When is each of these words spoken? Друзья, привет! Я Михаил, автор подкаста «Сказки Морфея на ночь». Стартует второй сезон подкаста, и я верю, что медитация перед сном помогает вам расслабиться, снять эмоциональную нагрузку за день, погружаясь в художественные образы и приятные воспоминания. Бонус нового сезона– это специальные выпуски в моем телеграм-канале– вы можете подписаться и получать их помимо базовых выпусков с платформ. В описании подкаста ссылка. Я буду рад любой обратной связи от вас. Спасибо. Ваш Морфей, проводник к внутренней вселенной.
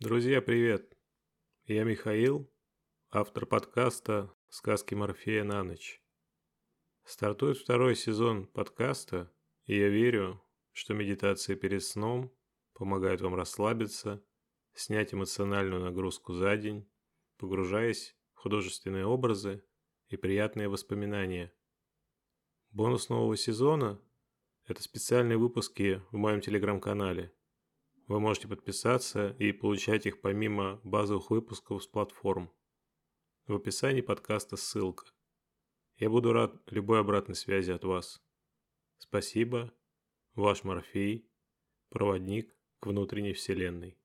Друзья, 0.00 0.40
привет! 0.40 0.96
Я 1.66 1.82
Михаил, 1.82 2.48
автор 3.10 3.46
подкаста 3.46 4.32
«Сказки 4.48 4.94
Морфея 4.94 5.42
на 5.42 5.64
ночь». 5.64 6.00
Стартует 7.02 7.58
второй 7.58 7.96
сезон 7.96 8.46
подкаста, 8.46 9.28
и 9.64 9.76
я 9.76 9.88
верю, 9.88 10.40
что 10.70 10.94
медитация 10.94 11.56
перед 11.56 11.82
сном 11.82 12.32
помогает 12.74 13.22
вам 13.22 13.34
расслабиться, 13.34 14.24
снять 14.72 15.12
эмоциональную 15.12 15.82
нагрузку 15.82 16.32
за 16.32 16.56
день, 16.56 16.88
погружаясь 17.36 18.16
в 18.34 18.38
художественные 18.42 19.04
образы 19.04 19.64
и 20.10 20.16
приятные 20.16 20.68
воспоминания. 20.68 21.52
Бонус 22.70 23.08
нового 23.08 23.36
сезона– 23.36 24.00
это 24.64 24.80
специальные 24.80 25.38
выпуски 25.38 26.00
в 26.12 26.18
моем 26.18 26.40
телеграм-канале– 26.40 27.34
вы 28.08 28.20
можете 28.20 28.48
подписаться 28.48 29.36
и 29.38 29.52
получать 29.52 30.06
их 30.06 30.20
помимо 30.20 30.80
базовых 30.82 31.30
выпусков 31.30 31.82
с 31.82 31.86
платформ. 31.86 32.50
В 33.46 33.54
описании 33.54 34.00
подкаста 34.00 34.56
ссылка. 34.56 35.06
Я 35.98 36.10
буду 36.10 36.32
рад 36.32 36.54
любой 36.72 37.00
обратной 37.00 37.34
связи 37.34 37.70
от 37.70 37.84
вас. 37.84 38.20
Спасибо. 38.98 39.72
Ваш 40.34 40.64
Морфей, 40.64 41.30
проводник 41.90 42.54
к 42.80 42.86
внутренней 42.86 43.32
вселенной. 43.32 43.96